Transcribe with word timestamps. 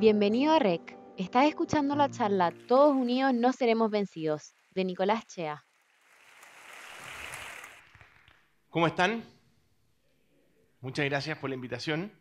Bienvenido 0.00 0.52
a 0.52 0.60
REC. 0.60 0.96
Estás 1.16 1.46
escuchando 1.46 1.96
la 1.96 2.08
charla 2.08 2.52
Todos 2.68 2.94
Unidos 2.94 3.34
No 3.34 3.52
Seremos 3.52 3.90
Vencidos, 3.90 4.54
de 4.70 4.84
Nicolás 4.84 5.26
Chea. 5.26 5.64
¿Cómo 8.70 8.86
están? 8.86 9.24
Muchas 10.80 11.04
gracias 11.06 11.36
por 11.38 11.50
la 11.50 11.56
invitación. 11.56 12.12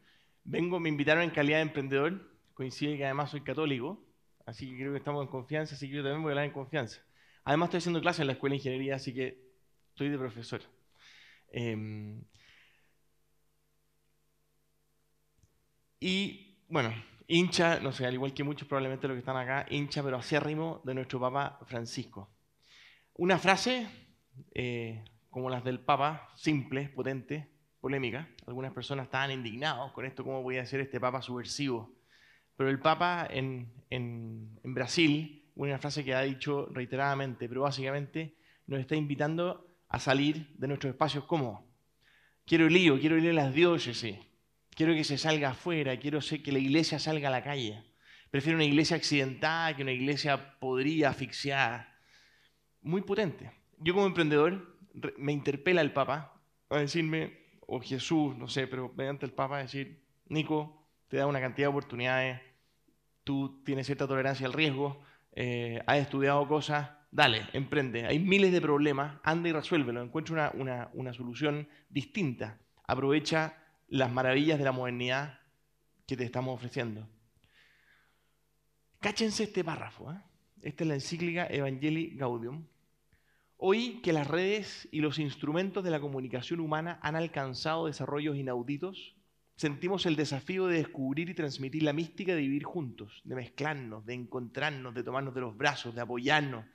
Vengo, 0.44 0.80
me 0.80 0.90
invitaron 0.90 1.22
en 1.22 1.30
calidad 1.30 1.58
de 1.58 1.64
emprendedor. 1.64 2.20
Coincide 2.56 2.98
que 2.98 3.06
además 3.06 3.30
soy 3.30 3.42
católico, 3.42 4.04
así 4.48 4.72
que 4.72 4.78
creo 4.78 4.92
que 4.94 4.98
estamos 4.98 5.24
en 5.24 5.30
confianza, 5.30 5.76
así 5.76 5.88
que 5.88 5.98
yo 5.98 6.02
también 6.02 6.24
voy 6.24 6.32
a 6.32 6.34
hablar 6.34 6.46
en 6.46 6.54
confianza. 6.54 7.00
Además 7.44 7.68
estoy 7.68 7.78
haciendo 7.78 8.02
clases 8.02 8.22
en 8.22 8.28
la 8.28 8.34
Escuela 8.34 8.54
de 8.54 8.58
Ingeniería, 8.58 8.96
así 8.96 9.14
que 9.14 9.40
estoy 9.90 10.10
de 10.10 10.18
profesor. 10.18 10.62
Em, 11.52 12.24
y 16.00 16.58
bueno, 16.70 16.92
hincha, 17.28 17.80
no 17.80 17.92
sé, 17.92 18.06
al 18.06 18.14
igual 18.14 18.34
que 18.34 18.44
muchos 18.44 18.68
probablemente 18.68 19.08
los 19.08 19.16
que 19.16 19.20
están 19.20 19.38
acá, 19.38 19.66
hincha 19.70 20.02
pero 20.02 20.18
acérrimo 20.18 20.82
de 20.86 20.94
nuestro 20.94 21.20
Papa 21.20 21.60
Francisco. 21.66 22.32
Una 23.16 23.38
frase, 23.38 23.88
eh, 24.54 25.04
como 25.30 25.50
las 25.50 25.64
del 25.64 25.80
Papa, 25.80 26.32
simple, 26.36 26.90
potente, 26.90 27.50
polémica. 27.80 28.28
Algunas 28.48 28.74
personas 28.74 29.06
estaban 29.06 29.32
indignados 29.32 29.92
con 29.92 30.06
esto, 30.06 30.24
¿cómo 30.24 30.42
voy 30.42 30.58
a 30.58 30.66
ser 30.66 30.80
este 30.80 31.00
Papa 31.00 31.22
subversivo? 31.22 31.94
Pero 32.56 32.70
el 32.70 32.80
Papa 32.80 33.28
en, 33.30 33.72
en, 33.90 34.60
en 34.64 34.74
Brasil, 34.74 35.52
una 35.56 35.78
frase 35.78 36.04
que 36.04 36.16
ha 36.16 36.22
dicho 36.22 36.68
reiteradamente, 36.72 37.48
pero 37.48 37.62
básicamente 37.62 38.36
nos 38.66 38.80
está 38.80 38.96
invitando 38.96 39.68
a 39.90 40.00
salir 40.00 40.54
de 40.58 40.68
nuestros 40.68 40.92
espacios 40.92 41.26
cómodos. 41.26 41.62
Quiero 42.46 42.68
lío, 42.70 43.00
quiero 43.00 43.18
ir 43.18 43.30
a 43.30 43.34
las 43.34 43.54
diócesis, 43.54 44.18
quiero 44.78 44.94
que 44.94 45.04
se 45.04 45.18
salga 45.18 45.50
afuera, 45.50 45.98
quiero 45.98 46.20
que 46.22 46.52
la 46.52 46.60
iglesia 46.60 47.00
salga 47.00 47.30
a 47.30 47.32
la 47.32 47.44
calle. 47.44 47.84
Prefiero 48.30 48.58
una 48.58 48.66
iglesia 48.66 48.96
accidentada 48.96 49.76
que 49.76 49.82
una 49.82 49.92
iglesia 49.92 50.60
podrida, 50.60 51.10
asfixiada. 51.10 51.98
Muy 52.82 53.02
potente. 53.02 53.52
Yo 53.80 53.96
como 53.96 54.06
emprendedor 54.06 54.78
me 55.18 55.32
interpela 55.32 55.82
el 55.82 55.92
Papa 55.94 56.40
a 56.70 56.78
decirme, 56.78 57.40
o 57.66 57.82
Jesús, 57.82 58.38
no 58.38 58.48
sé, 58.48 58.68
pero 58.68 58.94
mediante 58.96 59.26
el 59.26 59.34
Papa 59.34 59.58
decir, 59.58 60.04
Nico, 60.28 60.88
te 61.08 61.18
da 61.18 61.26
una 61.26 61.42
cantidad 61.42 61.66
de 61.68 61.72
oportunidades, 61.72 62.42
tú 63.24 63.64
tienes 63.64 63.88
cierta 63.88 64.08
tolerancia 64.08 64.46
al 64.46 64.54
riesgo, 64.54 65.02
eh, 65.34 65.82
has 65.88 65.98
estudiado 65.98 66.48
cosas, 66.48 66.92
dale, 67.10 67.48
emprende. 67.54 68.06
Hay 68.06 68.20
miles 68.20 68.52
de 68.52 68.62
problemas, 68.62 69.20
anda 69.24 69.50
y 69.50 69.54
resuélvelo, 69.54 70.04
encuentra 70.04 70.52
una, 70.54 70.90
una, 70.94 71.14
solución 71.14 71.68
distinta. 71.90 72.60
Aprovecha 72.86 73.56
las 73.88 74.12
maravillas 74.12 74.60
de 74.60 74.66
la 74.66 74.72
modernidad 74.72 75.40
que 76.06 76.18
te 76.18 76.24
estamos 76.24 76.56
ofreciendo. 76.56 77.08
Cáchense 79.00 79.44
este 79.44 79.64
párrafo. 79.64 80.12
¿eh? 80.12 80.22
Esta 80.62 80.84
es 80.84 80.88
la 80.88 80.94
encíclica 80.96 81.48
Evangelii 81.48 82.16
Gaudium. 82.16 82.66
Hoy 83.58 84.02
que 84.02 84.14
las 84.14 84.28
redes 84.28 84.88
y 84.92 85.02
los 85.02 85.18
instrumentos 85.18 85.84
de 85.84 85.92
la 85.92 86.00
comunicación 86.00 86.60
humana 86.60 87.00
han 87.02 87.16
alcanzado 87.16 87.88
desarrollos 87.88 88.38
inauditos, 88.38 89.16
sentimos 89.56 90.06
el 90.06 90.16
desafío 90.16 90.68
de 90.68 90.78
descubrir 90.78 91.30
y 91.30 91.34
transmitir 91.34 91.82
la 91.82 91.94
mística 91.94 92.36
de 92.36 92.42
vivir 92.42 92.64
juntos, 92.64 93.22
de 93.24 93.36
mezclarnos, 93.36 94.06
de 94.06 94.14
encontrarnos, 94.14 94.94
de 94.94 95.04
tomarnos 95.04 95.34
de 95.34 95.42
los 95.42 95.58
brazos, 95.58 95.96
de 95.96 96.02
apoyarnos, 96.02 96.66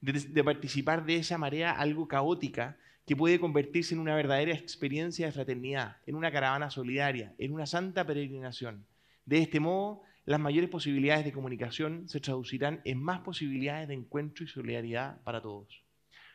de, 0.00 0.12
de, 0.12 0.44
participar 0.44 1.04
de 1.04 1.16
esa 1.16 1.36
marea 1.36 1.72
algo 1.72 2.08
caótica 2.08 2.78
que 3.06 3.16
puede 3.16 3.40
convertirse 3.40 3.94
en 3.94 4.00
una 4.00 4.14
verdadera 4.14 4.54
experiencia 4.54 5.26
de 5.26 5.32
fraternidad, 5.32 5.96
en 6.06 6.14
una 6.14 6.30
caravana 6.30 6.70
solidaria, 6.70 7.34
en 7.38 7.52
una 7.52 7.66
santa 7.66 8.06
peregrinación. 8.06 8.86
De 9.24 9.38
este 9.38 9.60
modo, 9.60 10.02
las 10.24 10.40
mayores 10.40 10.70
posibilidades 10.70 11.24
de 11.24 11.32
comunicación 11.32 12.08
se 12.08 12.20
traducirán 12.20 12.80
en 12.84 13.02
más 13.02 13.20
posibilidades 13.20 13.88
de 13.88 13.94
encuentro 13.94 14.44
y 14.44 14.48
solidaridad 14.48 15.22
para 15.22 15.40
todos. 15.40 15.82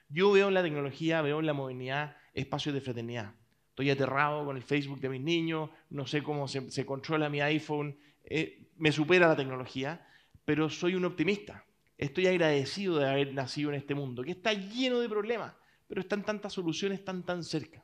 Yo 0.10 0.32
veo 0.32 0.50
en 0.50 0.54
la 0.54 0.64
tecnología, 0.64 1.22
veo 1.22 1.40
en 1.40 1.46
la 1.46 1.54
modernidad 1.54 2.18
espacios 2.34 2.76
de 2.76 2.82
fraternidad. 2.82 3.34
Estoy 3.70 3.90
aterrado 3.90 4.46
con 4.46 4.56
el 4.56 4.64
Facebook 4.64 5.00
de 5.02 5.10
mis 5.10 5.22
niños, 5.22 5.70
no 5.90 6.08
sé 6.08 6.24
cómo 6.24 6.48
se, 6.48 6.86
controla 6.86 7.30
mi 7.30 7.42
iPhone, 7.42 7.98
eh, 8.24 8.68
me 8.78 8.92
supera 8.92 9.28
la 9.28 9.36
tecnología, 9.36 10.08
pero 10.46 10.70
soy 10.70 10.96
un 10.96 11.06
optimista. 11.06 11.66
Estoy 11.98 12.28
agradecido 12.28 13.00
de 13.00 13.10
haber 13.10 13.34
nacido 13.34 13.70
en 13.70 13.76
este 13.76 13.96
mundo, 13.96 14.24
que 14.24 14.32
está 14.32 14.54
lleno 14.54 15.00
de 15.00 15.10
problemas, 15.10 15.54
pero 15.88 16.02
están 16.02 16.24
tantas 16.24 16.54
soluciones 16.54 17.04
tan 17.04 17.24
tan 17.24 17.44
cerca. 17.44 17.84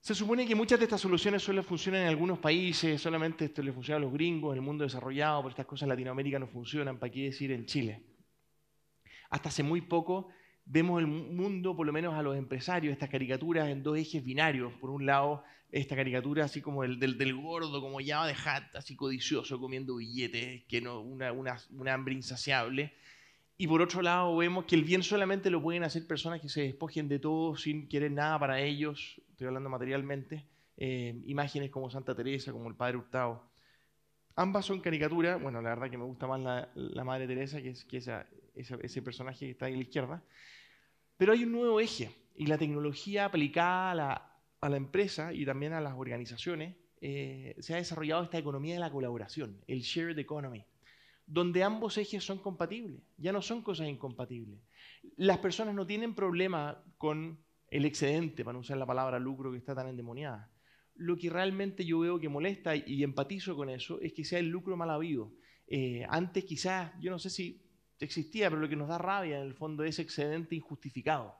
Se 0.00 0.14
supone 0.14 0.46
que 0.46 0.54
muchas 0.54 0.78
de 0.78 0.86
estas 0.86 1.00
soluciones 1.00 1.42
solo 1.42 1.62
funcionan 1.62 2.02
en 2.02 2.08
algunos 2.08 2.38
países, 2.38 3.00
solamente 3.00 3.44
esto 3.44 3.62
le 3.62 3.72
funciona 3.72 3.98
a 3.98 4.00
los 4.00 4.12
gringos, 4.12 4.52
en 4.52 4.58
el 4.58 4.64
mundo 4.64 4.84
desarrollado, 4.84 5.42
pero 5.42 5.50
estas 5.50 5.66
cosas 5.66 5.82
en 5.82 5.90
Latinoamérica 5.90 6.38
no 6.38 6.46
funcionan, 6.46 6.98
¿para 6.98 7.12
qué 7.12 7.24
decir 7.24 7.52
en 7.52 7.66
Chile? 7.66 8.02
Hasta 9.28 9.50
hace 9.50 9.62
muy 9.62 9.82
poco 9.82 10.30
vemos 10.70 11.00
el 11.00 11.08
mundo, 11.08 11.74
por 11.74 11.84
lo 11.84 11.92
menos 11.92 12.14
a 12.14 12.22
los 12.22 12.36
empresarios, 12.36 12.92
estas 12.92 13.10
caricaturas 13.10 13.68
en 13.68 13.82
dos 13.82 13.98
ejes 13.98 14.24
binarios. 14.24 14.72
Por 14.74 14.90
un 14.90 15.04
lado, 15.04 15.42
esta 15.72 15.96
caricatura 15.96 16.44
así 16.44 16.60
como 16.60 16.84
el, 16.84 17.00
del, 17.00 17.18
del, 17.18 17.34
gordo, 17.34 17.80
como 17.80 18.00
llama 18.00 18.28
de 18.28 18.34
Hat, 18.34 18.76
así 18.76 18.94
codicioso, 18.94 19.58
comiendo 19.58 19.96
billetes, 19.96 20.64
que 20.68 20.80
no, 20.80 21.00
una, 21.00 21.32
una, 21.32 21.56
una, 21.70 21.94
hambre 21.94 22.14
insaciable. 22.14 22.94
Y 23.60 23.68
por 23.68 23.82
otro 23.82 24.00
lado, 24.00 24.34
vemos 24.38 24.64
que 24.64 24.74
el 24.74 24.84
bien 24.84 25.02
solamente 25.02 25.50
lo 25.50 25.60
pueden 25.60 25.84
hacer 25.84 26.06
personas 26.06 26.40
que 26.40 26.48
se 26.48 26.62
despojen 26.62 27.10
de 27.10 27.18
todo 27.18 27.56
sin 27.56 27.90
querer 27.90 28.10
nada 28.10 28.38
para 28.38 28.58
ellos, 28.58 29.20
estoy 29.28 29.48
hablando 29.48 29.68
materialmente. 29.68 30.46
Eh, 30.78 31.20
imágenes 31.26 31.68
como 31.68 31.90
Santa 31.90 32.14
Teresa, 32.14 32.52
como 32.52 32.70
el 32.70 32.74
Padre 32.74 32.96
Hurtado. 32.96 33.50
Ambas 34.34 34.64
son 34.64 34.80
caricaturas, 34.80 35.42
bueno, 35.42 35.60
la 35.60 35.74
verdad 35.74 35.90
que 35.90 35.98
me 35.98 36.04
gusta 36.04 36.26
más 36.26 36.40
la, 36.40 36.70
la 36.74 37.04
Madre 37.04 37.26
Teresa, 37.26 37.60
que 37.60 37.68
es 37.68 37.84
que 37.84 37.98
esa, 37.98 38.26
ese, 38.54 38.78
ese, 38.80 39.02
personaje 39.02 39.40
que 39.44 39.50
está 39.50 39.66
ahí 39.66 39.74
a 39.74 39.76
la 39.76 39.82
izquierda. 39.82 40.24
Pero 41.18 41.34
hay 41.34 41.44
un 41.44 41.52
nuevo 41.52 41.80
eje 41.80 42.10
y 42.36 42.46
la 42.46 42.56
tecnología 42.56 43.26
aplicada 43.26 43.90
a 43.90 43.94
la, 43.94 44.40
a 44.62 44.68
la 44.70 44.78
empresa 44.78 45.34
y 45.34 45.44
también 45.44 45.74
a 45.74 45.82
las 45.82 45.92
organizaciones 45.98 46.76
eh, 47.02 47.56
se 47.58 47.74
ha 47.74 47.76
desarrollado 47.76 48.22
esta 48.22 48.38
economía 48.38 48.72
de 48.72 48.80
la 48.80 48.90
colaboración, 48.90 49.62
el 49.66 49.80
shared 49.80 50.18
economy, 50.18 50.64
donde 51.30 51.62
ambos 51.62 51.96
ejes 51.96 52.24
son 52.24 52.38
compatibles, 52.38 53.00
ya 53.16 53.32
no 53.32 53.40
son 53.40 53.62
cosas 53.62 53.88
incompatibles. 53.88 54.58
Las 55.16 55.38
personas 55.38 55.74
no 55.74 55.86
tienen 55.86 56.14
problema 56.14 56.82
con 56.98 57.38
el 57.68 57.84
excedente, 57.84 58.44
para 58.44 58.58
usar 58.58 58.76
la 58.78 58.86
palabra 58.86 59.20
lucro 59.20 59.52
que 59.52 59.58
está 59.58 59.74
tan 59.74 59.86
endemoniada. 59.86 60.50
Lo 60.96 61.16
que 61.16 61.30
realmente 61.30 61.84
yo 61.84 62.00
veo 62.00 62.18
que 62.18 62.28
molesta 62.28 62.74
y, 62.74 62.82
y 62.84 63.04
empatizo 63.04 63.54
con 63.54 63.70
eso 63.70 64.00
es 64.00 64.12
que 64.12 64.24
sea 64.24 64.40
el 64.40 64.48
lucro 64.48 64.76
mal 64.76 64.90
habido. 64.90 65.32
Eh, 65.68 66.04
antes 66.08 66.44
quizás, 66.44 66.92
yo 67.00 67.12
no 67.12 67.20
sé 67.20 67.30
si 67.30 67.62
existía, 68.00 68.50
pero 68.50 68.60
lo 68.60 68.68
que 68.68 68.74
nos 68.74 68.88
da 68.88 68.98
rabia 68.98 69.38
en 69.38 69.46
el 69.46 69.54
fondo 69.54 69.84
es 69.84 70.00
excedente 70.00 70.56
injustificado. 70.56 71.36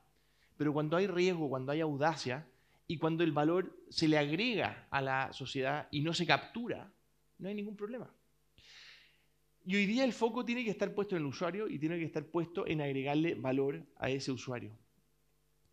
Pero 0.57 0.73
cuando 0.73 0.97
hay 0.97 1.09
riesgo, 1.09 1.49
cuando 1.49 1.73
hay 1.73 1.81
audacia 1.81 2.47
y 2.87 2.97
cuando 2.97 3.25
el 3.25 3.33
valor 3.33 3.77
se 3.89 4.07
le 4.07 4.19
agrega 4.19 4.87
a 4.91 5.01
la 5.01 5.33
sociedad 5.33 5.89
y 5.91 6.03
no 6.03 6.15
se 6.15 6.27
captura, 6.27 6.93
no 7.39 7.49
hay 7.49 7.57
ningún 7.57 7.77
problema. 7.77 8.09
Y 9.65 9.77
hoy 9.77 9.87
día 9.87 10.05
el 10.05 10.13
foco 10.13 10.45
tiene 10.45 10.65
que 10.65 10.71
estar 10.71 10.95
puesto 10.95 11.17
en 11.17 11.23
el 11.23 11.29
usuario 11.29 11.69
y 11.69 11.79
tiene 11.79 11.99
que 11.99 12.05
estar 12.05 12.25
puesto 12.25 12.67
en 12.67 12.81
agregarle 12.81 13.35
valor 13.35 13.85
a 13.99 14.11
ese 14.11 14.33
usuario. 14.33 14.73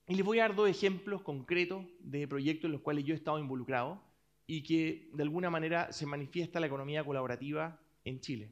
Y 0.08 0.16
les 0.16 0.26
voy 0.26 0.40
a 0.40 0.44
dar 0.44 0.56
dos 0.56 0.70
ejemplos 0.70 1.22
concretos 1.22 1.86
de 2.00 2.28
proyectos 2.28 2.66
en 2.66 2.74
los 2.74 2.82
cuales 2.82 3.04
yo 3.04 3.14
he 3.14 3.18
estado 3.18 3.40
involucrado 3.40 4.02
y 4.46 4.64
que 4.64 5.10
de 5.14 5.24
alguna 5.24 5.50
manera 5.50 5.92
se 5.92 6.06
manifiesta 6.06 6.60
la 6.60 6.68
economía 6.68 7.04
colaborativa 7.04 7.80
en 8.06 8.22
Chile. 8.22 8.50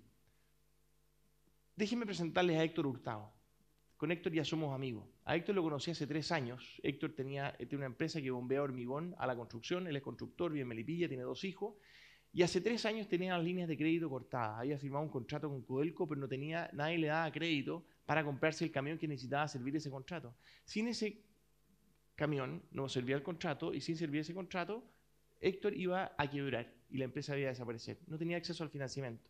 Déjenme 1.75 2.05
presentarles 2.05 2.57
a 2.57 2.63
Héctor 2.63 2.87
Hurtado. 2.87 3.31
Con 3.97 4.11
Héctor 4.11 4.33
ya 4.33 4.43
somos 4.43 4.73
amigos. 4.75 5.07
A 5.23 5.35
Héctor 5.35 5.55
lo 5.55 5.63
conocí 5.63 5.91
hace 5.91 6.05
tres 6.05 6.31
años. 6.31 6.79
Héctor 6.83 7.13
tenía, 7.13 7.55
tenía 7.57 7.77
una 7.77 7.85
empresa 7.85 8.21
que 8.21 8.31
bombea 8.31 8.61
hormigón 8.61 9.15
a 9.17 9.27
la 9.27 9.35
construcción. 9.35 9.87
Él 9.87 9.95
es 9.95 10.01
constructor, 10.01 10.51
vive 10.51 10.63
en 10.63 10.67
Melipilla, 10.67 11.07
tiene 11.07 11.23
dos 11.23 11.43
hijos. 11.45 11.75
Y 12.35 12.43
hace 12.43 12.59
tres 12.59 12.85
años 12.85 13.07
tenía 13.07 13.37
las 13.37 13.45
líneas 13.45 13.65
de 13.69 13.77
crédito 13.77 14.09
cortadas. 14.09 14.59
Había 14.59 14.77
firmado 14.77 15.05
un 15.05 15.09
contrato 15.09 15.47
con 15.47 15.61
Codelco, 15.61 16.05
pero 16.05 16.19
no 16.19 16.27
tenía, 16.27 16.69
nadie 16.73 16.97
le 16.97 17.07
daba 17.07 17.31
crédito 17.31 17.85
para 18.05 18.25
comprarse 18.25 18.65
el 18.65 18.71
camión 18.71 18.97
que 18.97 19.07
necesitaba 19.07 19.47
servir 19.47 19.73
ese 19.77 19.89
contrato. 19.89 20.35
Sin 20.65 20.89
ese 20.89 21.23
camión 22.13 22.61
no 22.71 22.89
servía 22.89 23.15
el 23.15 23.23
contrato 23.23 23.73
y 23.73 23.79
sin 23.79 23.95
servir 23.95 24.19
ese 24.19 24.33
contrato, 24.33 24.83
Héctor 25.39 25.77
iba 25.77 26.13
a 26.17 26.29
quebrar 26.29 26.73
y 26.89 26.97
la 26.97 27.05
empresa 27.05 27.37
iba 27.37 27.47
a 27.47 27.51
desaparecer. 27.51 27.99
No 28.05 28.17
tenía 28.17 28.35
acceso 28.35 28.65
al 28.65 28.69
financiamiento. 28.69 29.23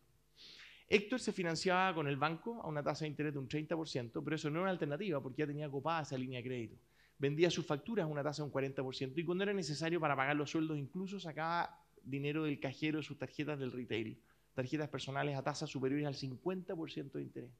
Héctor 0.88 1.20
se 1.20 1.30
financiaba 1.30 1.94
con 1.94 2.08
el 2.08 2.16
banco 2.16 2.60
a 2.60 2.66
una 2.66 2.82
tasa 2.82 3.04
de 3.04 3.10
interés 3.10 3.34
de 3.34 3.38
un 3.38 3.48
30%, 3.48 4.20
pero 4.24 4.34
eso 4.34 4.50
no 4.50 4.56
era 4.56 4.62
una 4.62 4.70
alternativa 4.72 5.22
porque 5.22 5.42
ya 5.42 5.46
tenía 5.46 5.70
copada 5.70 6.02
esa 6.02 6.18
línea 6.18 6.40
de 6.40 6.48
crédito. 6.48 6.76
Vendía 7.18 7.52
sus 7.52 7.64
facturas 7.64 8.02
a 8.02 8.08
una 8.08 8.24
tasa 8.24 8.42
de 8.42 8.48
un 8.48 8.52
40% 8.52 9.12
y 9.16 9.24
cuando 9.24 9.44
era 9.44 9.52
necesario 9.52 10.00
para 10.00 10.16
pagar 10.16 10.34
los 10.34 10.50
sueldos 10.50 10.76
incluso 10.76 11.20
sacaba 11.20 11.85
dinero 12.06 12.44
del 12.44 12.60
cajero 12.60 12.98
de 12.98 13.04
sus 13.04 13.18
tarjetas 13.18 13.58
del 13.58 13.72
retail, 13.72 14.18
tarjetas 14.54 14.88
personales 14.88 15.36
a 15.36 15.42
tasas 15.42 15.68
superiores 15.68 16.06
al 16.06 16.14
50% 16.14 17.12
de 17.12 17.22
interés. 17.22 17.50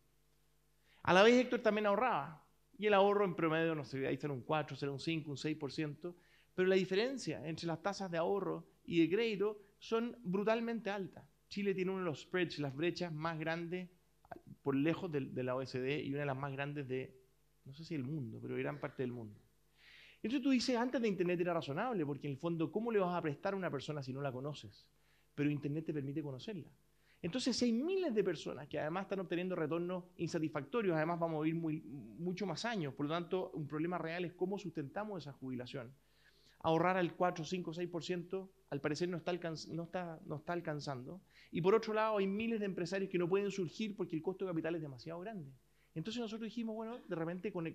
A 1.03 1.13
la 1.13 1.23
vez 1.23 1.35
Héctor 1.35 1.61
también 1.61 1.87
ahorraba 1.87 2.43
y 2.79 2.87
el 2.87 2.95
ahorro 2.95 3.25
en 3.25 3.35
promedio, 3.35 3.75
no 3.75 3.85
sé, 3.85 4.07
ahí 4.07 4.15
está 4.15 4.31
un 4.31 4.43
4, 4.43 4.77
será 4.77 4.93
un 4.93 5.01
5, 5.01 5.31
un 5.31 5.37
6%, 5.37 6.15
pero 6.55 6.69
la 6.69 6.75
diferencia 6.77 7.47
entre 7.47 7.67
las 7.67 7.83
tasas 7.83 8.11
de 8.11 8.19
ahorro 8.19 8.67
y 8.85 9.01
de 9.01 9.15
crédito 9.15 9.61
son 9.79 10.17
brutalmente 10.23 10.91
altas. 10.91 11.25
Chile 11.49 11.75
tiene 11.75 11.91
uno 11.91 12.01
de 12.01 12.07
los 12.07 12.23
spreads, 12.23 12.59
las 12.59 12.75
brechas 12.75 13.13
más 13.13 13.39
grandes 13.39 13.89
por 14.63 14.75
lejos 14.75 15.13
de, 15.13 15.21
de 15.21 15.43
la 15.43 15.55
OSD 15.55 16.05
y 16.05 16.11
una 16.11 16.21
de 16.21 16.27
las 16.27 16.37
más 16.37 16.53
grandes 16.53 16.89
de, 16.89 17.15
no 17.65 17.73
sé 17.75 17.85
si 17.85 17.95
el 17.95 18.03
mundo, 18.03 18.39
pero 18.41 18.57
gran 18.57 18.81
parte 18.81 19.03
del 19.03 19.13
mundo. 19.13 19.39
Entonces 20.23 20.43
tú 20.43 20.51
dices, 20.51 20.77
antes 20.77 21.01
de 21.01 21.09
Internet 21.09 21.41
era 21.41 21.55
razonable, 21.55 22.05
porque 22.05 22.27
en 22.27 22.33
el 22.33 22.39
fondo, 22.39 22.73
¿cómo 22.73 22.91
le 22.91 22.99
vas 22.99 23.15
a 23.15 23.23
prestar 23.23 23.55
a 23.55 23.57
una 23.57 23.71
persona 23.71 24.03
si 24.03 24.13
no 24.13 24.21
la 24.21 24.33
conoces? 24.33 24.87
Pero 25.35 25.51
Internet 25.51 25.87
te 25.87 25.95
permite 25.95 26.23
conocerla. 26.23 26.71
Entonces, 27.23 27.61
hay 27.63 27.73
miles 27.73 28.15
de 28.15 28.23
personas 28.23 28.69
que 28.69 28.79
además 28.79 29.05
están 29.05 29.21
obteniendo 29.21 29.57
retornos 29.57 30.05
insatisfactorios, 30.17 30.97
además 30.97 31.19
vamos 31.19 31.41
a 31.41 31.45
vivir 31.45 31.61
muy, 31.61 31.81
mucho 31.81 32.47
más 32.47 32.65
años, 32.65 32.95
por 32.95 33.07
lo 33.07 33.15
tanto, 33.15 33.51
un 33.55 33.67
problema 33.67 33.99
real 33.99 34.25
es 34.25 34.33
cómo 34.35 34.59
sustentamos 34.59 35.23
esa 35.23 35.33
jubilación. 35.33 35.93
Ahorrar 36.61 36.97
al 36.97 37.15
4, 37.15 37.45
5, 37.45 37.73
6%, 37.73 38.49
al 38.71 38.81
parecer 38.81 39.09
no 39.09 39.17
está, 39.17 39.33
no, 39.69 39.83
está, 39.85 40.21
no 40.27 40.37
está 40.37 40.53
alcanzando. 40.53 41.21
Y 41.51 41.61
por 41.61 41.75
otro 41.75 41.95
lado, 41.95 42.19
hay 42.19 42.27
miles 42.27 42.61
de 42.61 42.67
empresarios 42.67 43.11
que 43.11 43.19
no 43.19 43.29
pueden 43.29 43.51
surgir 43.51 43.97
porque 43.97 44.17
el 44.17 44.23
costo 44.23 44.45
de 44.45 44.51
capital 44.51 44.75
es 44.75 44.83
demasiado 44.83 45.21
grande. 45.21 45.53
Entonces 45.97 46.21
nosotros 46.21 46.45
dijimos, 46.45 46.77
bueno, 46.77 46.99
de 47.09 47.17
repente 47.17 47.51
con 47.51 47.67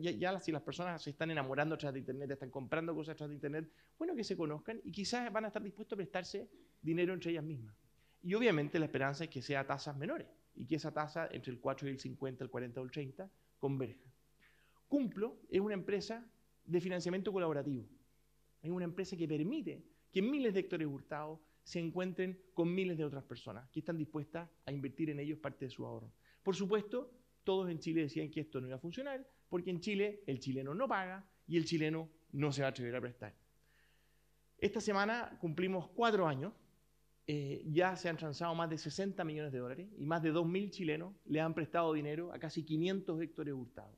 ya, 0.00 0.12
ya, 0.12 0.38
si 0.38 0.52
las 0.52 0.62
personas 0.62 1.02
se 1.02 1.10
están 1.10 1.32
enamorando 1.32 1.74
a 1.74 1.78
través 1.78 1.94
de 1.94 1.98
Internet, 1.98 2.30
están 2.30 2.50
comprando 2.50 2.94
cosas 2.94 3.14
a 3.14 3.16
través 3.16 3.30
de 3.30 3.34
Internet, 3.34 3.68
bueno, 3.98 4.14
que 4.14 4.22
se 4.22 4.36
conozcan 4.36 4.80
y 4.84 4.92
quizás 4.92 5.32
van 5.32 5.44
a 5.44 5.48
estar 5.48 5.60
dispuestos 5.60 5.96
a 5.96 5.98
prestarse 5.98 6.48
dinero 6.80 7.12
entre 7.12 7.32
ellas 7.32 7.42
mismas. 7.42 7.74
Y 8.22 8.32
obviamente 8.34 8.78
la 8.78 8.84
esperanza 8.84 9.24
es 9.24 9.30
que 9.30 9.42
sea 9.42 9.60
a 9.60 9.66
tasas 9.66 9.96
menores 9.96 10.28
y 10.54 10.66
que 10.66 10.76
esa 10.76 10.92
tasa 10.92 11.28
entre 11.32 11.50
el 11.50 11.58
4 11.58 11.88
y 11.88 11.90
el 11.90 11.98
50, 11.98 12.44
el 12.44 12.50
40 12.50 12.80
o 12.80 12.84
el 12.84 12.92
30 12.92 13.28
converja. 13.58 14.08
Cumplo 14.86 15.40
es 15.50 15.60
una 15.60 15.74
empresa 15.74 16.24
de 16.64 16.80
financiamiento 16.80 17.32
colaborativo. 17.32 17.88
Es 18.62 18.70
una 18.70 18.84
empresa 18.84 19.16
que 19.16 19.26
permite 19.26 19.82
que 20.12 20.22
miles 20.22 20.54
de 20.54 20.60
hectores 20.60 20.86
hurtados 20.86 21.40
se 21.64 21.80
encuentren 21.80 22.40
con 22.54 22.72
miles 22.72 22.96
de 22.96 23.04
otras 23.04 23.24
personas 23.24 23.68
que 23.70 23.80
están 23.80 23.98
dispuestas 23.98 24.48
a 24.64 24.70
invertir 24.70 25.10
en 25.10 25.18
ellos 25.18 25.40
parte 25.40 25.64
de 25.64 25.72
su 25.72 25.84
ahorro. 25.84 26.12
Por 26.44 26.54
supuesto, 26.54 27.17
todos 27.48 27.70
en 27.70 27.78
Chile 27.78 28.02
decían 28.02 28.30
que 28.30 28.40
esto 28.40 28.60
no 28.60 28.66
iba 28.66 28.76
a 28.76 28.78
funcionar 28.78 29.26
porque 29.48 29.70
en 29.70 29.80
Chile 29.80 30.22
el 30.26 30.38
chileno 30.38 30.74
no 30.74 30.86
paga 30.86 31.26
y 31.46 31.56
el 31.56 31.64
chileno 31.64 32.10
no 32.32 32.52
se 32.52 32.60
va 32.60 32.66
a 32.66 32.70
atrever 32.72 32.94
a 32.94 33.00
prestar. 33.00 33.34
Esta 34.58 34.82
semana 34.82 35.38
cumplimos 35.40 35.88
cuatro 35.88 36.28
años 36.28 36.52
eh, 37.26 37.64
ya 37.70 37.96
se 37.96 38.10
han 38.10 38.18
transado 38.18 38.54
más 38.54 38.68
de 38.68 38.76
60 38.76 39.24
millones 39.24 39.50
de 39.50 39.60
dólares 39.60 39.88
y 39.96 40.04
más 40.04 40.22
de 40.22 40.30
2.000 40.30 40.68
chilenos 40.68 41.14
le 41.24 41.40
han 41.40 41.54
prestado 41.54 41.94
dinero 41.94 42.34
a 42.34 42.38
casi 42.38 42.64
500 42.64 43.22
hectores 43.22 43.54
hurtados, 43.54 43.96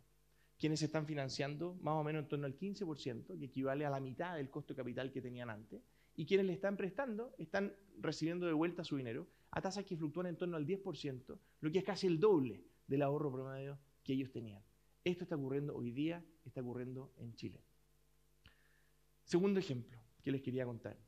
quienes 0.56 0.80
están 0.82 1.04
financiando 1.04 1.74
más 1.82 1.94
o 1.94 2.04
menos 2.04 2.22
en 2.22 2.28
torno 2.28 2.46
al 2.46 2.56
15%, 2.56 3.36
que 3.36 3.46
equivale 3.46 3.84
a 3.84 3.90
la 3.90 3.98
mitad 3.98 4.36
del 4.36 4.48
costo 4.48 4.74
de 4.74 4.76
capital 4.76 5.10
que 5.10 5.20
tenían 5.20 5.50
antes, 5.50 5.82
y 6.14 6.24
quienes 6.24 6.46
le 6.46 6.52
están 6.52 6.76
prestando 6.76 7.34
están 7.36 7.74
recibiendo 7.98 8.46
de 8.46 8.52
vuelta 8.52 8.84
su 8.84 8.96
dinero 8.96 9.26
a 9.50 9.60
tasas 9.60 9.84
que 9.84 9.96
fluctúan 9.96 10.26
en 10.26 10.36
torno 10.36 10.56
al 10.56 10.64
10%, 10.64 11.38
lo 11.62 11.72
que 11.72 11.78
es 11.80 11.84
casi 11.84 12.06
el 12.06 12.20
doble 12.20 12.69
del 12.90 13.02
ahorro 13.02 13.30
promedio 13.30 13.78
que 14.02 14.12
ellos 14.12 14.32
tenían. 14.32 14.62
Esto 15.04 15.22
está 15.22 15.36
ocurriendo 15.36 15.76
hoy 15.76 15.92
día, 15.92 16.24
está 16.44 16.60
ocurriendo 16.60 17.12
en 17.18 17.34
Chile. 17.36 17.62
Segundo 19.22 19.60
ejemplo 19.60 19.96
que 20.22 20.32
les 20.32 20.42
quería 20.42 20.66
contar. 20.66 20.98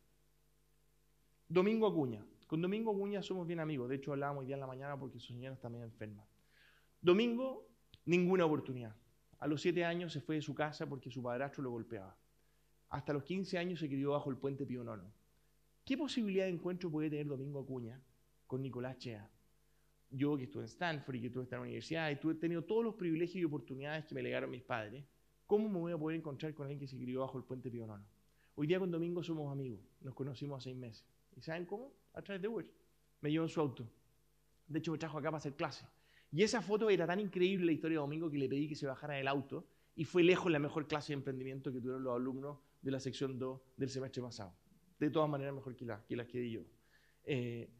Domingo 1.49 1.89
Acuña. 1.89 2.25
Con 2.47 2.63
Domingo 2.63 2.93
Acuña 2.93 3.21
somos 3.21 3.49
bien 3.49 3.59
amigos. 3.59 3.89
De 3.89 3.97
hecho, 3.97 4.13
hablábamos 4.13 4.43
hoy 4.43 4.47
día 4.47 4.55
en 4.55 4.61
la 4.61 4.67
mañana 4.69 4.99
porque 4.99 5.19
su 5.19 5.33
señora 5.33 5.57
está 5.57 5.69
medio 5.69 5.85
enferma. 5.85 6.25
Domingo, 7.01 7.69
ninguna 8.05 8.45
oportunidad. 8.47 8.95
A 9.41 9.49
los 9.49 9.61
siete 9.61 9.85
años 9.85 10.13
se 10.13 10.21
fue 10.21 10.37
de 10.37 10.43
su 10.43 10.55
casa 10.55 10.89
porque 10.89 11.11
su 11.11 11.21
padrastro 11.21 11.65
lo 11.65 11.71
golpeaba. 11.71 12.17
Hasta 12.91 13.13
los 13.13 13.25
15 13.25 13.59
años 13.59 13.81
se 13.81 13.89
crió 13.89 14.13
bajo 14.13 14.31
el 14.31 14.37
puente 14.37 14.65
Pío 14.65 14.85
IX. 14.85 15.13
¿Qué 15.85 15.99
posibilidad 15.99 16.45
de 16.45 16.53
encuentro 16.53 16.93
puede 16.93 17.11
tener 17.11 17.27
Domingo 17.27 17.59
Acuña 17.59 18.01
con 18.47 18.63
Nicolás 18.63 18.99
Chea? 18.99 19.29
Yo 20.13 20.37
que 20.37 20.45
estuve 20.45 20.63
en 20.63 20.69
Stanford 20.69 21.17
y 21.17 21.21
que 21.23 21.27
estuve 21.29 21.45
en 21.45 21.51
la 21.51 21.61
universidad 21.61 22.11
y 22.11 22.29
he 22.29 22.35
tenido 22.35 22.63
todos 22.63 22.85
los 22.85 22.95
privilegios 22.95 23.37
y 23.37 23.45
oportunidades 23.45 24.05
que 24.05 24.15
me 24.15 24.23
legaron 24.23 24.51
mis 24.51 24.63
padres, 24.63 25.05
¿cómo 25.47 25.69
me 25.69 25.79
voy 25.79 25.93
a 25.93 25.99
poder 25.99 26.19
encontrar 26.19 26.55
con 26.55 26.67
alguien 26.67 26.79
que 26.79 26.87
se 26.87 26.99
crió 26.99 27.21
bajo 27.21 27.39
el 27.39 27.45
puente 27.45 27.71
Pío 27.71 27.87
IX? 27.87 28.05
Hoy 28.55 28.67
día 28.67 28.79
con 28.79 28.91
Domingo 28.91 29.23
somos 29.23 29.51
amigos, 29.51 29.81
nos 30.03 30.15
conocimos 30.15 30.59
hace 30.59 30.71
seis 30.71 30.77
meses. 30.77 31.07
¿Y 31.35 31.41
saben 31.41 31.65
cómo? 31.65 31.93
A 32.13 32.23
través 32.23 32.43
de 32.43 32.49
Uber. 32.49 32.67
Me 33.23 33.31
llevó 33.31 33.47
en 33.47 33.49
su 33.49 33.61
auto. 33.61 33.89
De 34.67 34.79
hecho, 34.79 34.93
me 34.93 34.99
trajo 34.99 35.19
acá 35.19 35.29
para 35.29 35.39
hacer 35.39 35.55
clase. 35.55 35.87
Y 36.31 36.43
esa 36.43 36.61
foto 36.61 36.91
era 36.91 37.07
tan 37.07 37.21
increíble 37.21 37.67
la 37.67 37.73
historia 37.73 37.97
de 37.97 38.01
Domingo 38.01 38.31
que 38.31 38.39
le 38.39 38.49
pedí 38.49 38.69
que 38.69 38.75
se 38.75 38.87
bajara 38.87 39.15
del 39.15 39.29
auto 39.29 39.67
y 39.95 40.05
fue 40.05 40.23
lejos 40.23 40.51
la 40.51 40.59
mejor 40.59 40.87
clase 40.87 41.13
de 41.13 41.15
emprendimiento 41.15 41.73
que 41.73 41.81
tuvieron 41.81 42.03
los 42.03 42.17
alumnos 42.17 42.59
de 42.81 42.91
la 42.91 43.01
sección 43.01 43.39
2 43.39 43.61
del 43.77 43.89
semestre 43.91 44.23
pasado. 44.23 44.55
De 44.99 45.11
todas 45.11 45.29
maneras, 45.29 45.55
mejor 45.55 45.77
que, 45.77 45.85
la, 45.85 46.05
que 46.07 46.17
las 46.17 46.27
que 46.27 46.41
di 46.41 46.53
yo. 46.53 46.63
Eh, 47.25 47.71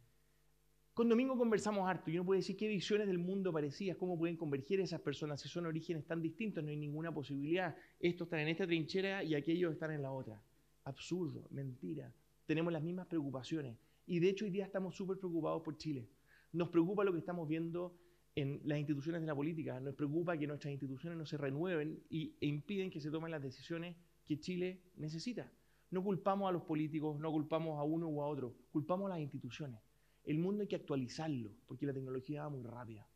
con 0.95 1.09
Domingo 1.09 1.37
conversamos 1.37 1.89
harto. 1.89 2.11
Yo 2.11 2.21
no 2.21 2.27
puedo 2.27 2.39
decir 2.39 2.57
qué 2.57 2.69
visiones 2.69 3.07
del 3.07 3.19
mundo 3.19 3.53
parecías, 3.53 3.97
cómo 3.97 4.19
pueden 4.19 4.37
converger 4.37 4.81
esas 4.81 5.01
personas 5.01 5.41
si 5.41 5.49
son 5.49 5.67
orígenes 5.67 6.07
tan 6.07 6.21
distintos, 6.21 6.63
no 6.63 6.71
hay 6.71 6.77
ninguna 6.77 7.13
posibilidad. 7.13 7.75
Estos 7.99 8.27
están 8.27 8.41
en 8.41 8.49
esta 8.49 8.67
trinchera 8.67 9.25
y 9.25 9.35
aquellos 9.35 9.73
están 9.73 9.91
en 9.91 10.03
la 10.03 10.13
otra. 10.13 10.43
Absurdo, 10.85 11.47
mentira 11.51 12.13
tenemos 12.47 12.73
las 12.73 12.83
mismas 12.83 13.07
preocupaciones. 13.07 13.79
Y 14.07 14.21
de 14.21 14.29
hecho 14.29 14.45
hoy 14.45 14.51
día 14.51 14.65
estamos 14.65 14.95
súper 14.95 15.19
preocupados 15.19 15.63
por 15.63 15.77
Chile. 15.79 16.09
Nos 16.53 16.69
preocupa 16.69 17.05
lo 17.05 17.13
que 17.13 17.19
estamos 17.19 17.49
viendo 17.49 17.97
en 18.35 18.61
las 18.65 18.79
instituciones 18.79 19.21
de 19.21 19.27
la 19.27 19.35
política, 19.35 19.79
nos 19.81 19.95
preocupa 19.95 20.37
que 20.39 20.47
nuestras 20.47 20.73
instituciones 20.73 21.19
no 21.19 21.27
se 21.27 21.37
renueven 21.37 22.03
y, 22.09 22.35
e 22.41 22.47
impiden 22.47 22.91
que 22.91 23.01
se 23.01 23.11
tomen 23.11 23.31
las 23.31 23.43
decisiones 23.43 23.97
que 24.25 24.39
Chile 24.41 24.81
necesita. 24.97 25.51
No 25.91 26.03
culpamos 26.03 26.49
a 26.49 26.53
los 26.53 26.63
políticos, 26.63 27.19
no 27.21 27.31
culpamos 27.31 27.79
a 27.79 27.83
uno 27.83 28.09
u 28.09 28.23
a 28.23 28.27
otro, 28.27 28.55
culpamos 28.71 29.07
a 29.07 29.11
las 29.11 29.21
instituciones. 29.21 29.81
El 30.25 30.39
mundo 30.39 30.63
hay 30.63 30.69
que 30.69 30.77
actualizarlo 30.77 31.51
porque 31.67 31.87
la 31.87 31.93
tecnología 31.93 32.43
va 32.43 32.51
muy 32.51 32.63
rápida. 32.63 33.07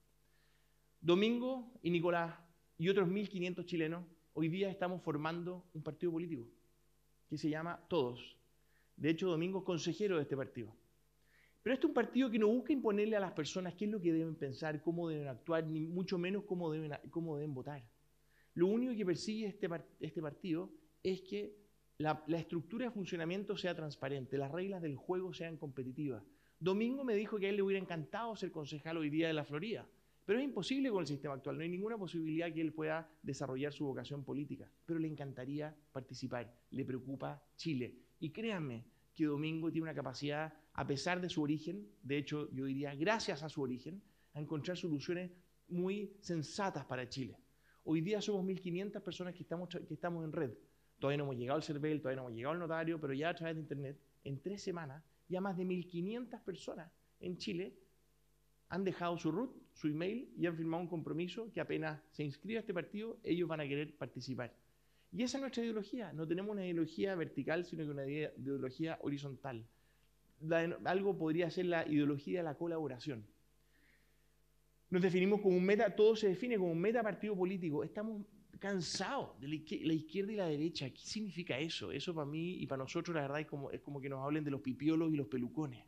Domingo 1.01 1.73
y 1.83 1.91
Nicolás 1.91 2.39
y 2.79 2.89
otros 2.89 3.09
1.500 3.09 3.65
chilenos 3.65 4.05
hoy 4.35 4.49
día 4.49 4.71
estamos 4.71 5.03
formando 5.03 5.65
un 5.73 5.83
partido 5.83 6.13
político 6.13 6.47
que 7.29 7.39
se 7.39 7.49
llama 7.49 7.85
Todos, 7.89 8.37
de 8.97 9.11
hecho, 9.11 9.29
Domingo 9.29 9.59
es 9.59 9.65
consejero 9.65 10.17
de 10.17 10.23
este 10.23 10.37
partido. 10.37 10.75
Pero 11.63 11.75
este 11.75 11.87
es 11.87 11.89
un 11.89 11.95
partido 11.95 12.31
que 12.31 12.39
no 12.39 12.49
busca 12.49 12.73
imponerle 12.73 13.17
a 13.17 13.21
las 13.21 13.33
personas 13.33 13.75
qué 13.75 13.85
es 13.85 13.91
lo 13.91 14.01
que 14.01 14.13
deben 14.13 14.37
pensar, 14.37 14.83
cómo 14.83 15.09
deben 15.09 15.29
actuar, 15.29 15.67
ni 15.67 15.81
mucho 15.81 16.17
menos 16.17 16.45
cómo 16.45 16.71
deben, 16.73 16.93
cómo 17.11 17.37
deben 17.37 17.53
votar. 17.53 17.85
Lo 18.55 18.69
único 18.69 18.95
que 18.95 19.05
persigue 19.05 19.47
este, 19.47 19.69
este 20.01 20.23
partido 20.23 20.71
es 21.03 21.21
que 21.23 21.57
la, 21.99 22.23
la, 22.27 22.39
estructura 22.39 22.87
de 22.87 22.93
funcionamiento 22.93 23.57
sea 23.57 23.75
transparente, 23.75 24.39
las 24.39 24.51
reglas 24.51 24.81
del 24.81 24.97
juego 24.97 25.35
sean 25.35 25.57
competitivas. 25.57 26.23
Domingo 26.59 27.05
me 27.05 27.15
dijo 27.15 27.39
que 27.39 27.47
a 27.47 27.51
él 27.51 27.57
le 27.57 27.63
hubiera 27.63 27.83
encantado 27.83 28.35
ser 28.35 28.51
concejal 28.51 28.97
hoy 28.97 29.11
día 29.11 29.27
de 29.27 29.35
la 29.35 29.45
Florida, 29.45 29.87
pero 30.25 30.39
es 30.39 30.45
imposible 30.45 30.91
con 30.91 31.03
el 31.03 31.07
sistema 31.07 31.35
actual, 31.35 31.57
no 31.57 31.63
hay 31.63 31.69
ninguna 31.69 31.99
posibilidad 31.99 32.53
que 32.53 32.61
él 32.61 32.73
pueda 32.73 33.09
desarrollar 33.23 33.73
su 33.73 33.85
vocación 33.85 34.25
política, 34.25 34.71
pero 34.85 34.99
le 34.99 35.07
encantaría 35.07 35.77
participar, 35.93 36.53
le 36.71 36.85
preocupa 36.85 37.43
Chile, 37.57 37.95
y 38.19 38.31
créanme 38.31 38.85
que 39.15 39.27
Domingo 39.27 39.71
tiene 39.71 39.85
una 39.85 39.95
capacidad, 39.95 40.53
a 40.73 40.87
pesar 40.87 41.21
de 41.21 41.29
su 41.29 41.43
origen, 41.43 41.89
de 42.03 42.19
hecho 42.19 42.51
yo 42.53 42.65
diría 42.65 42.95
gracias 42.95 43.43
a 43.43 43.49
su 43.49 43.63
origen, 43.63 44.03
a 44.35 44.41
encontrar 44.41 44.77
soluciones 44.77 45.31
muy 45.69 46.17
sensatas 46.21 46.85
para 46.85 47.09
Chile. 47.09 47.39
Hoy 47.85 48.01
día 48.01 48.21
somos 48.21 48.45
1.500 48.45 49.01
personas 49.03 49.35
que 49.35 49.43
estamos, 49.43 49.69
que 49.69 49.95
estamos 49.95 50.25
en 50.25 50.33
red. 50.33 50.53
Todavía 50.99 51.19
no 51.19 51.25
hemos 51.25 51.37
llegado 51.37 51.57
al 51.57 51.63
CERVEL, 51.63 52.01
todavía 52.01 52.17
no 52.17 52.29
hemos 52.29 52.37
llegado 52.37 52.53
al 52.55 52.59
notario, 52.59 53.01
pero 53.01 53.13
ya 53.13 53.31
a 53.31 53.35
través 53.35 53.57
de 53.57 53.63
Internet, 53.63 54.01
en 54.25 54.41
tres 54.41 54.63
semanas, 54.63 55.05
ya 55.29 55.41
más 55.41 55.57
de 55.57 55.65
1.500 55.65 56.43
personas 56.43 56.91
en 57.21 57.37
Chile 57.39 57.75
han 58.69 58.85
dejado 58.85 59.17
su 59.19 59.31
root, 59.31 59.55
su 59.75 59.89
email 59.89 60.33
y 60.37 60.47
han 60.47 60.57
firmado 60.57 60.83
un 60.83 60.89
compromiso 60.89 61.53
que 61.53 61.61
apenas 61.61 62.01
se 62.11 62.25
inscriba 62.25 62.59
a 62.59 62.61
este 62.61 62.75
partido, 62.75 63.19
ellos 63.23 63.49
van 63.49 63.61
a 63.61 63.69
querer 63.69 63.97
participar. 63.97 64.53
Y 65.13 65.23
esa 65.23 65.39
es 65.39 65.41
nuestra 65.41 65.63
ideología. 65.63 66.13
No 66.13 66.27
tenemos 66.27 66.53
una 66.53 66.65
ideología 66.65 67.15
vertical, 67.15 67.65
sino 67.65 67.85
que 67.85 67.91
una 67.91 68.07
ideología 68.07 68.99
horizontal. 69.03 69.67
algo 70.85 71.17
podría 71.17 71.51
ser 71.51 71.67
la 71.67 71.87
ideología 71.87 72.41
de 72.41 72.45
la 72.45 72.57
colaboración. 72.57 73.25
Nos 74.89 75.03
definimos 75.03 75.41
como 75.41 75.57
un 75.57 75.65
meta, 75.65 75.95
todo 75.95 76.15
se 76.15 76.29
define 76.29 76.57
como 76.57 76.71
un 76.71 76.81
meta 76.81 77.03
partido 77.03 77.37
político. 77.37 77.83
Estamos 77.83 78.23
cansados 78.59 79.39
de 79.41 79.49
la 79.49 79.93
izquierda 79.95 80.33
y 80.33 80.37
la 80.37 80.47
derecha. 80.47 80.89
¿Qué 80.91 81.01
significa 81.01 81.59
eso? 81.59 81.91
Eso 81.91 82.15
para 82.15 82.27
mí 82.27 82.55
y 82.55 82.67
para 82.67 82.85
nosotros, 82.85 83.15
la 83.15 83.23
verdad, 83.23 83.41
es 83.41 83.47
como, 83.47 83.71
es 83.71 83.81
como 83.81 84.01
que 84.01 84.09
nos 84.09 84.25
hablen 84.25 84.45
de 84.45 84.51
los 84.51 84.61
pipiolos 84.61 85.13
y 85.13 85.17
los 85.17 85.27
pelucones. 85.27 85.85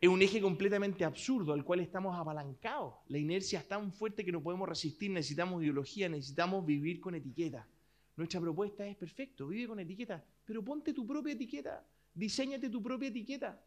Es 0.00 0.08
un 0.08 0.20
eje 0.20 0.40
completamente 0.40 1.04
absurdo 1.04 1.52
al 1.52 1.64
cual 1.64 1.80
estamos 1.80 2.18
apalancados. 2.18 2.94
La 3.08 3.18
inercia 3.18 3.60
es 3.60 3.68
tan 3.68 3.92
fuerte 3.92 4.24
que 4.24 4.32
no 4.32 4.42
podemos 4.42 4.68
resistir. 4.68 5.10
Necesitamos 5.10 5.62
ideología, 5.62 6.08
necesitamos 6.08 6.64
vivir 6.64 6.98
con 6.98 7.14
etiqueta. 7.14 7.68
Nuestra 8.16 8.40
propuesta 8.40 8.86
es 8.86 8.96
perfecto, 8.96 9.48
vive 9.48 9.68
con 9.68 9.80
etiqueta, 9.80 10.22
pero 10.44 10.62
ponte 10.62 10.92
tu 10.92 11.06
propia 11.06 11.32
etiqueta, 11.32 11.82
diseñate 12.14 12.68
tu 12.68 12.82
propia 12.82 13.08
etiqueta 13.08 13.58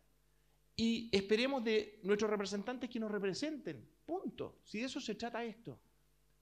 y 0.76 1.10
esperemos 1.12 1.64
de 1.64 2.00
nuestros 2.04 2.30
representantes 2.30 2.90
que 2.90 3.00
nos 3.00 3.12
representen. 3.12 3.88
Punto. 4.06 4.60
Si 4.64 4.80
de 4.80 4.86
eso 4.86 5.00
se 5.00 5.16
trata 5.16 5.44
esto, 5.44 5.80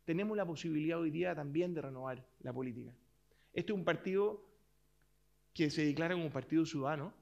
tenemos 0.04 0.36
la 0.36 0.46
posibilidad 0.46 1.00
hoy 1.00 1.12
día 1.12 1.36
también 1.36 1.74
de 1.74 1.82
renovar 1.82 2.26
la 2.42 2.52
política. 2.52 2.94
Este 3.54 3.72
es 3.72 3.78
un 3.78 3.86
partido 3.86 4.44
que 5.54 5.70
se 5.70 5.86
declara 5.86 6.16
como 6.16 6.26
un 6.26 6.32
partido 6.32 6.66
ciudadano. 6.66 7.14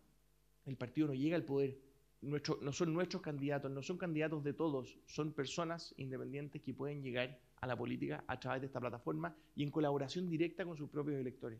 El 0.66 0.78
partido 0.78 1.08
no 1.08 1.14
llega 1.14 1.36
al 1.36 1.44
poder, 1.44 1.78
no 2.22 2.72
son 2.72 2.94
nuestros 2.94 3.22
candidatos, 3.22 3.72
no 3.72 3.82
son 3.82 3.98
candidatos 3.98 4.44
de 4.44 4.54
todos, 4.54 4.98
son 5.06 5.34
personas 5.34 5.94
independientes 5.98 6.62
que 6.62 6.74
pueden 6.74 7.02
llegar 7.02 7.40
a 7.60 7.68
la 7.68 7.76
política 7.76 8.24
a 8.28 8.40
través 8.40 8.62
de 8.62 8.68
esta 8.68 8.80
plataforma 8.80 9.36
y 9.56 9.64
en 9.64 9.72
colaboración 9.72 10.30
directa 10.30 10.64
con 10.64 10.78
sus 10.78 10.90
propios 10.90 11.20
electores, 11.20 11.60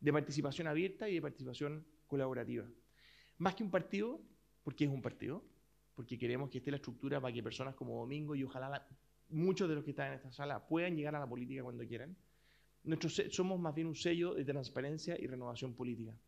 de 0.00 0.12
participación 0.12 0.66
abierta 0.66 1.08
y 1.08 1.14
de 1.14 1.22
participación 1.22 1.86
colaborativa. 2.06 2.66
Más 3.38 3.54
que 3.54 3.62
un 3.62 3.70
partido, 3.70 4.20
porque 4.66 4.82
es 4.82 4.90
un 4.90 5.00
partido, 5.00 5.44
porque 5.94 6.18
queremos 6.18 6.50
que 6.50 6.58
esté 6.58 6.72
la 6.72 6.78
estructura 6.78 7.20
para 7.20 7.32
que 7.32 7.40
personas 7.40 7.76
como 7.76 8.00
Domingo 8.00 8.34
y 8.34 8.42
ojalá 8.42 8.84
muchos 9.28 9.68
de 9.68 9.76
los 9.76 9.84
que 9.84 9.90
están 9.90 10.08
en 10.08 10.14
esta 10.14 10.32
sala 10.32 10.66
puedan 10.66 10.96
llegar 10.96 11.14
a 11.14 11.20
la 11.20 11.28
política 11.28 11.62
cuando 11.62 11.86
quieran. 11.86 12.16
Nosotros 12.82 13.32
somos 13.32 13.60
más 13.60 13.76
bien 13.76 13.86
un 13.86 13.94
sello 13.94 14.34
de 14.34 14.44
transparencia 14.44 15.16
y 15.20 15.28
renovación 15.28 15.72
política. 15.72 16.18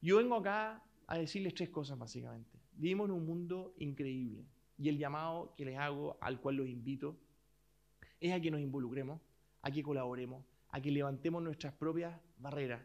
Yo 0.00 0.18
vengo 0.18 0.36
acá 0.36 0.80
a 1.08 1.18
decirles 1.18 1.54
tres 1.54 1.70
cosas 1.70 1.98
básicamente. 1.98 2.56
Vivimos 2.74 3.08
en 3.08 3.16
un 3.16 3.26
mundo 3.26 3.74
increíble 3.78 4.46
y 4.78 4.88
el 4.88 4.96
llamado 4.96 5.52
que 5.56 5.64
les 5.64 5.76
hago, 5.76 6.18
al 6.20 6.40
cual 6.40 6.58
los 6.58 6.68
invito, 6.68 7.18
es 8.20 8.32
a 8.32 8.38
que 8.38 8.52
nos 8.52 8.60
involucremos, 8.60 9.20
a 9.60 9.72
que 9.72 9.82
colaboremos, 9.82 10.44
a 10.68 10.80
que 10.80 10.92
levantemos 10.92 11.42
nuestras 11.42 11.74
propias 11.74 12.16
barreras 12.38 12.80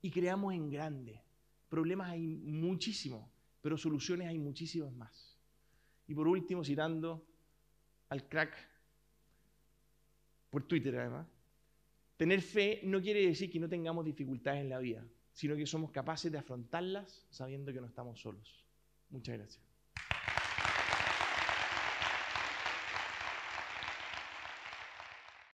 y 0.00 0.10
creamos 0.10 0.52
en 0.52 0.68
grande. 0.68 1.22
Problemas 1.68 2.10
hay 2.10 2.38
muchísimos, 2.38 3.30
pero 3.62 3.78
soluciones 3.78 4.28
hay 4.28 4.38
muchísimas 4.38 4.92
más. 4.92 5.38
Y 6.06 6.14
por 6.14 6.28
último, 6.28 6.62
citando 6.64 7.24
al 8.10 8.28
crack 8.28 8.52
por 10.50 10.64
Twitter 10.64 10.98
además, 10.98 11.26
tener 12.18 12.42
fe 12.42 12.80
no 12.82 13.00
quiere 13.00 13.26
decir 13.26 13.50
que 13.50 13.58
no 13.58 13.68
tengamos 13.68 14.04
dificultades 14.04 14.60
en 14.60 14.68
la 14.68 14.78
vida, 14.78 15.06
sino 15.32 15.56
que 15.56 15.64
somos 15.64 15.90
capaces 15.90 16.30
de 16.30 16.38
afrontarlas 16.38 17.26
sabiendo 17.30 17.72
que 17.72 17.80
no 17.80 17.86
estamos 17.86 18.20
solos. 18.20 18.66
Muchas 19.08 19.38
gracias. 19.38 19.71